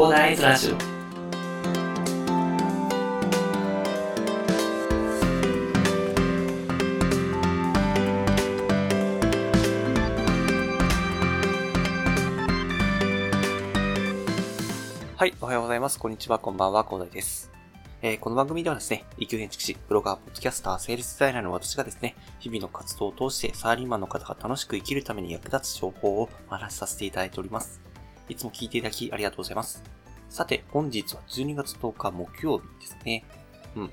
[0.00, 0.76] コーナーズラジオ
[15.18, 15.98] はい、おはようございます。
[15.98, 17.52] こんにちは、こんばんは、広大です。
[18.00, 27.89] えーこの番組ではですね、一級建築士、ブロガー、ポッドキャスター、セールスデザイナーの私がですね、日々の活動を通してサラリーマンの方が楽しく生きるために役立つ情報をお話しさせていただいております。
[28.30, 29.82] いつも聞いていただきありがとうございます。
[30.28, 33.24] さて、本日は12月10日木曜日ですね。
[33.74, 33.90] うん。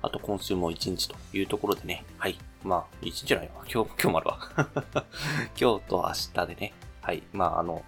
[0.00, 2.38] あと今週も1日というところでね、はい。
[2.62, 3.64] まあ、1日じゃないわ。
[3.72, 4.38] 今日、今日もあるわ。
[5.60, 7.24] 今日と明日でね、はい。
[7.32, 7.84] まあ、あの、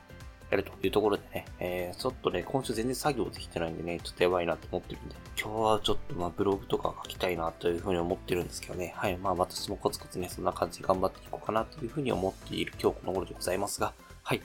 [0.51, 13.95] やるというところでね、えー、ちょっとね、今週全然作業できてないんでね、ちょっとやばいなと思ってるんで、今日はちょっとまあブログとか書きたいなというふうに思ってるんですけどね、はい、まあ私もコツコツね、そんな感じで頑張っていこうかなというふうに思っている今日この頃でございますが、
[14.25, 14.42] はい。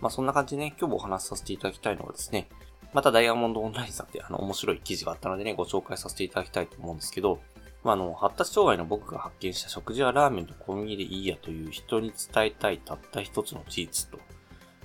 [0.00, 2.48] まあそんな感じでね、今日もお話しさせていただきたいのはですね、
[2.92, 7.40] またダイヤモンドオンラインさんであの面白い記事があったのでね、ご紹介させていただきたいと思うんですけど、
[7.86, 14.18] まあ、あの、発達障害の僕が発見した食事はラーメンとコンビニでいいやという人に伝えたいたった一つの事実と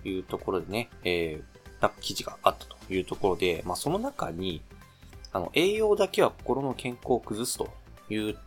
[0.08, 4.62] いうところでね、えー、な記事があったというところで、まあ、その中に、
[5.34, 7.70] あの、栄養だけは心の健康を崩すと
[8.10, 8.38] いう、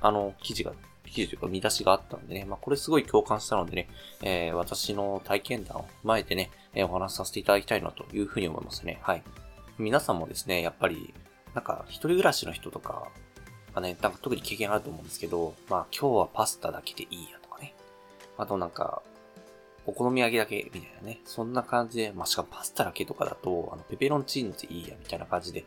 [0.00, 0.72] あの、記事が、
[1.10, 3.88] 記事というか見出しがあったんでね、まあ、これすごい共感したのでね、
[4.22, 8.98] えー、私の体験談を踏まえてね、えーお話しさせていただきたいなというふうに思いますね。
[9.02, 9.22] はい。
[9.78, 11.14] 皆さんもですね、やっぱり、
[11.54, 13.08] なんか、一人暮らしの人とか、
[13.74, 17.74] がね、なんか特に経験あると思うんですけど、まあ、今日はパスタだけでいいやとかね。
[18.36, 19.02] あとなんか、
[19.86, 21.20] お好み焼きだけみたいなね。
[21.24, 25.64] そんな感じで、まあ、しかもパスタだけとかだと、あの、ペペロンチーノでいいや、みたいな感じで。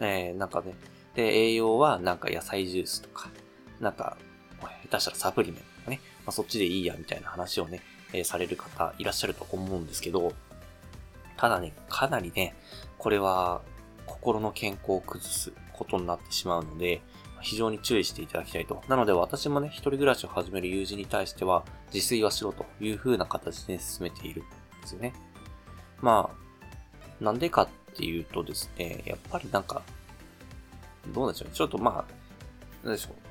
[0.00, 0.74] えー、なんかね。
[1.14, 3.30] で、栄養はなんか野菜ジュースとか、
[3.80, 4.16] なんか、
[4.60, 6.00] 下手したらサプリメントとかね。
[6.24, 7.80] まあ、そっちでいいや、みたいな話をね、
[8.12, 10.32] えーされる方いらっしゃると思うんですけど、
[11.36, 12.54] ただね、かなりね、
[12.98, 13.60] これは
[14.06, 17.02] 心の健康を崩すことになってしまうので、
[17.42, 18.82] 非常に注意していただきたいと。
[18.88, 25.12] なので私もね、一人暮らしを始める友人に対しては、自炊はしろという風な形で、進めているんですよね。
[26.00, 26.30] ま
[27.20, 29.82] あ、なんでかっていうとですね、やっぱりなんか、
[31.08, 31.54] どうでしょうね。
[31.54, 33.25] ちょっとまあ、なんでしょう。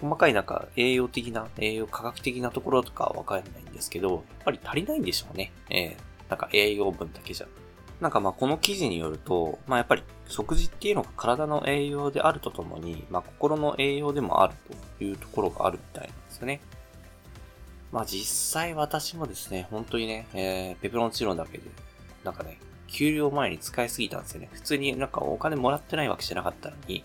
[0.00, 5.52] 細かいなんか栄養的な、栄養科学的なところとかはわかんないんですけど、やっぱり足りないんでしょうね。
[5.70, 7.46] えー、なんか栄養分だけじゃ。
[8.00, 14.54] なんかまあこの記事によると、まあやっぱり食事っていうのが体の栄養であるとともに、まあ心の栄養でもある
[14.98, 16.60] というところがあるみたいなんですよね。
[17.92, 21.64] まあ実際私もですね、本当にね、えー、ペペロンチーノだけで、
[22.22, 24.50] なんかね、給料前に使いすぎたんですよね。
[24.52, 27.02] 普通になんかお金もらってないわけじゃなかったのに、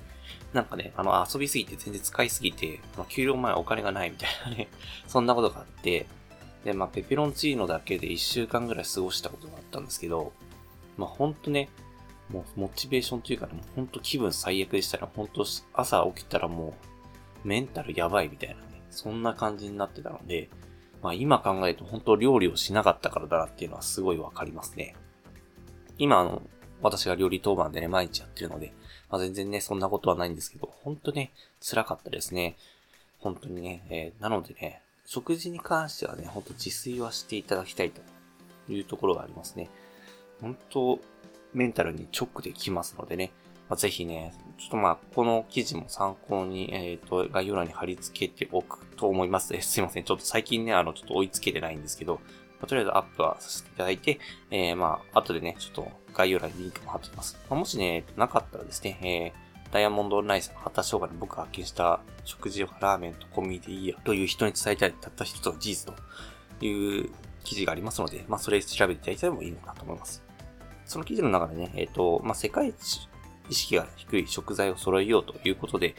[0.54, 4.68] なんかね、あの遊びすぎて全然使いすぎて、ま、給料前お金がないみたいなね、
[5.08, 6.08] そんなことがあって、
[6.66, 10.34] で、まあペペロンチーノだけで1週間ぐらい過ごしたことがあったんですけど、
[10.98, 11.70] まあほんとね、
[12.30, 16.74] もうモチベーションというかね、もうほんと気分最悪でしたら、ほんと朝起きたらも
[17.44, 20.50] うメンタルやばいみたいなね、そんな感じになってたので、
[21.02, 24.96] まあ今考えると本当料理をしなかったからだなっていうのはすごいわかりますね。
[25.98, 26.42] 今あの、
[26.82, 28.74] 私が料理当番でね、毎日やってるので、
[29.10, 31.32] まあ全然ね、そんなことはないんですけど、本当ね、
[31.62, 32.56] 辛かったですね。
[33.20, 38.02] 本当にね、えーなのでね、食事に関してはね、ほんと自炊はしていただきたいと
[38.72, 39.70] いうところがありますね。
[40.40, 41.00] 本当
[41.54, 43.32] メンタルに直できますのでね、
[43.70, 49.54] まあ、ぜひね、ちょっとまあ、この記事も参考に、えっ、と、概要欄に貼り付けておくと思います。
[49.62, 50.04] すいません。
[50.04, 52.20] ちょっと最近ね、あの、ちょっと追いつけてないんですけど、
[52.62, 54.20] まあとりあえずアップはさせていただいて、
[54.52, 57.38] えー、まあ、後でね、ちょっと概要欄にリンクも貼っておきます。
[57.50, 65.94] まあ、もしね、なかったらですね、えー、ダイヤモンドオンラインさんの発達障害の僕が発見した食事はラーメンとコンビニでいいやという人に伝えたいたった一つの事実
[66.60, 67.10] という
[67.44, 70.24] 記事がありますので、まあ、それ調べていただいてもいいのかなと思います。
[70.86, 73.08] その記事の中でね、えっ、と、まあ、世界一
[73.50, 75.96] 意識が低い食材を揃えようということで、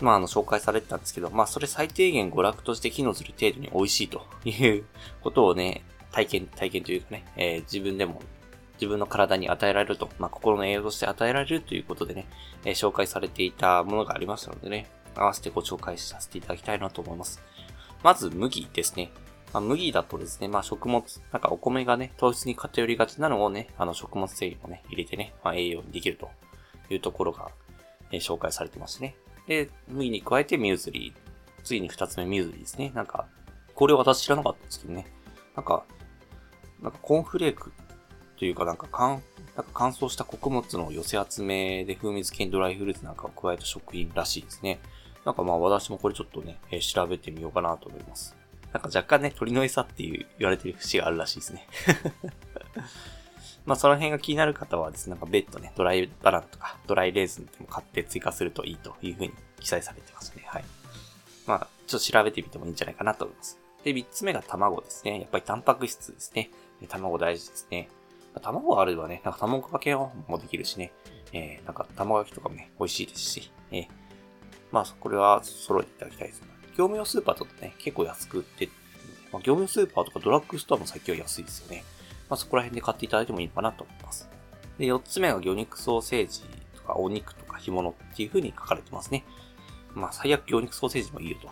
[0.00, 4.84] まあ、あの、紹介されてたんですけど、まあ、それ最低限娯楽として機能する程度に美味しいと いう
[5.22, 8.22] ことをね、体験、体験というかね、えー自分でも、
[8.74, 12.26] 自分の体に与えられると、まあ、心の栄養として与えられるということでね、
[12.64, 17.42] えー紹介されていたものがありましたのでね、合わせてご紹介させていただきたいなと思います。
[18.02, 19.10] まず、麦ですね。
[19.52, 21.02] まあ、麦だとですね、まあ、食物、
[21.32, 26.30] なんかお米がね、糖質に偏りがちなのをね、あの、食物繊維をね、入れてね、まあ、栄養にできると
[26.88, 27.50] いうところが、
[28.12, 29.16] えー紹介されてますね。
[29.50, 31.62] で、麦に加えてミューズリー。
[31.64, 32.92] 次に二つ目ミューズリーですね。
[32.94, 33.26] なんか、
[33.74, 35.06] これ私知らなかったんですけどね。
[35.56, 35.82] なんか、
[36.80, 37.72] なんかコーンフレーク
[38.38, 39.20] というかなんか乾、
[39.74, 44.78] 乾燥した穀物の寄せ集めで風味付けにドライフルーツなんかを加えた食品らしいですね。
[45.24, 48.36] なんかまあ私もこれちょっとね、えー調べてみようかなと思います。
[48.72, 51.66] なんか若干ね、鳥の餌っていう言われてる節があるらしいですね。
[53.66, 60.44] まあその辺が気になる方はですね、なんか別途ね、ドライバナナとかドライレーズンでも買って追加するといいというふうに記載されてますね。
[60.46, 60.64] はい。
[61.46, 63.58] まあ、ちょっと調べてみてもいいんじゃないかなと思います。
[63.84, 65.20] で、三つ目が卵ですね。
[65.20, 66.50] やっぱりタンパク質ですね。
[66.88, 67.88] 卵大事ですね。
[68.42, 70.92] 卵があればね、なんか卵かけもできるしね。
[71.32, 73.88] えー、なんか卵焼きとかもね、美味しいですし、えー、
[74.70, 76.42] まあ、これは揃えていただきたいです。
[76.76, 78.68] 業務用スーパーとかね、結構安く売って、
[79.32, 81.84] まあ、業務用スーパーとかドラッグストアも最近は安いですよね。
[82.30, 84.30] まあ、そこら辺で買っていただいてもいいのかなと思います。
[84.78, 86.42] で、四つ目が魚肉ソーセージ
[86.76, 89.24] とかお肉とか干物っていう風に書かれてますね。
[89.94, 91.48] まあ、最悪魚肉ソーセージもいいよと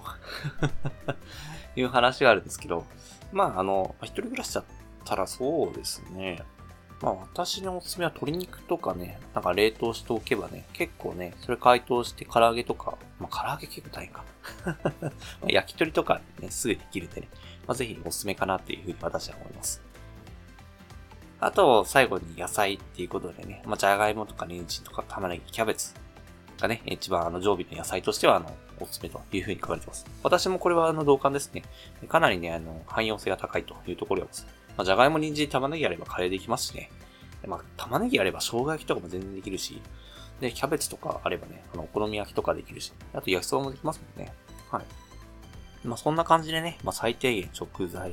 [1.76, 2.86] いう話があるんですけど、
[3.32, 4.64] まあ、あの、一人暮らしだっ
[5.04, 6.42] たらそうですね。
[7.00, 14.24] まあ私のおすすめは鶏肉とかね、なんか冷凍しておけばね、結構ね、それ解凍して唐揚げとか、まあ唐揚げ結構大変か。
[15.46, 17.28] 焼き鳥とかね、すぐできるんでね、
[17.66, 19.80] まあぜひおすすめかなっていうふうに私は思います。
[21.40, 25.94] あと、最後に野菜っていうことでね、まあじゃがいもとか人参とか玉ねぎ、キャベツ
[26.60, 30.06] がね、一番あの常備の野菜としてはあの、おすすめというふうに書かれてます。
[30.22, 31.62] 私もこれはあの同感ですね。
[32.08, 34.46] かなりね、あの、汎用性が高いというところです。
[34.76, 36.90] まあ、じゃがいも、人参、玉ねぎあればカレーできますしね。
[37.46, 39.80] まあ、玉ねぎあれば生姜焼きとかも全然できるし、
[40.40, 44.32] で、キャベツとかあればね、あの、お好み焼きとかできるし、あと焼きそばもできますもんね。
[44.70, 44.84] はい。
[45.84, 48.12] まあ、そんな感じでね、まあ、最低限食材、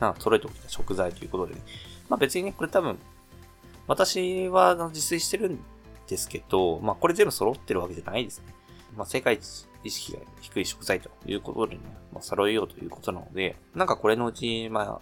[0.00, 1.60] なんか揃えておきた食材ということでね。
[2.08, 2.98] まあ、別にね、これ多分、
[3.86, 5.58] 私は自炊してるん
[6.08, 8.54] ですけど、まあ、これ全部揃ってるわけじゃないですね。
[8.96, 11.80] まあ、世界一意識が低い食材ということでね、
[12.12, 15.00] まあ、揃えようということなので、なんかこれのうち、まあ、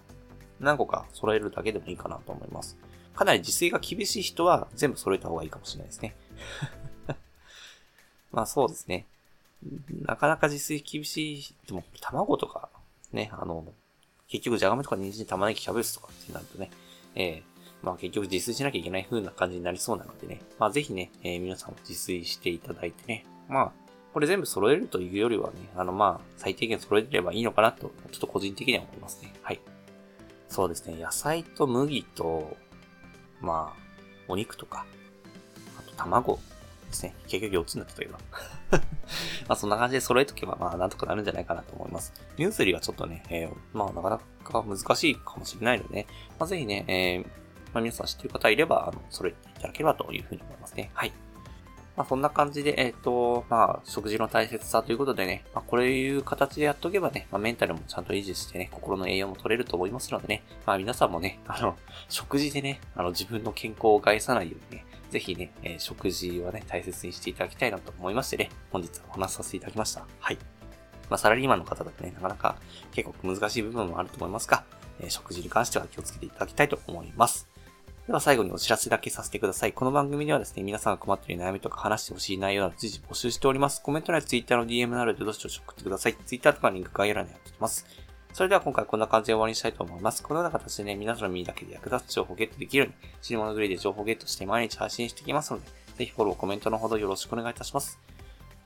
[0.61, 2.77] 何個か揃えるだけでもいいかなと思います。
[3.15, 6.17] かなり自炊が厳しい人は全部揃えた方がいいかもしれないですね。
[8.33, 9.07] まあそうですね。
[10.03, 12.69] なかなか自炊厳しい、でも卵とか、
[13.13, 13.65] ね、あの、
[14.33, 16.71] 結局じゃがめとか人参、玉ねぎ、キャベツとかってなるとね、
[17.15, 17.43] えー、
[17.83, 23.73] まあ結局自炊しなきゃいけない風な感じになりそうなのでね、まあぜひね、えー、皆さんも自炊していただいてね、まあ、
[24.15, 29.35] これ全部揃えるというよりはね、あのまあ、最低限揃えればいいのかなと、ちょっと個人的には思いますね。
[29.43, 29.61] はい。
[30.49, 32.57] そうですね、野菜と麦と、
[33.43, 33.81] まあ、
[34.29, 34.87] お肉とか、
[35.79, 36.39] あと卵。
[36.93, 37.15] ですね。
[37.27, 38.13] 結局4つになってたけど。
[38.73, 38.79] ま
[39.49, 42.13] あそんな感じで揃えとけば、まあなんとかなるんじゃないかなと思います。
[42.37, 46.07] ニュースリーはちょっとね、えー、まあなかなか難しいかもしれないのでね、
[46.39, 47.27] まあぜひね、えー、
[47.73, 50.91] まあ皆さん知ってる方いれば、あの、揃えていただければというふうに思いますね。
[50.95, 51.13] はい。
[51.97, 61.77] まあそんな感じで、えっ、ー、と、まあ食事の大切さということでね、まあこういう形でやっとけばね、まあメンタルもちゃんと維持してね、心の栄養も取れると思いますのでね、まあ皆さんもね、あの、
[62.09, 70.07] 食事でね、あの自分の健康を害さないようにね、ぜひね、えー、食事はね、大切にしていただきたいなと思いましてね、本日はお話しさせていただきました。
[70.19, 70.39] はい。
[71.11, 72.57] まあサラリーマンの方だとね、なかなか
[72.93, 74.65] 結構難しい部分もあると思いますが、
[75.01, 77.47] えー、食事に関しては気をつけていただきたいと思います。
[78.07, 79.75] では最後にお知らせだけさせてください。
[79.75, 83.83] この番組ではですね、皆さんが困っている悩みとか話してほしい内容など随時募集しております。
[83.83, 86.15] コメント欄や Twitter の DM などでどしどし送ってください。
[86.27, 87.87] Twitter とかリンク概要欄に貼っておきます。
[88.33, 90.23] それでは今回こんな感じで終わりにしたいと思います。
[90.23, 95.67] このような形でね、皆さんの耳だけで役立つ情報をゲットできるように、死に物狂いで情報をゲットして毎日配信していきますので、
[95.99, 98.01] ぜひフォロー、コメントのほどよろしくお願いいたします。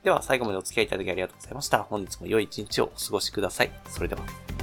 [0.03, 1.83] では最後までお付き合いいただきありがとうございました。
[1.83, 3.71] 本日も良い一日をお過ごしください。
[3.89, 4.56] それでは。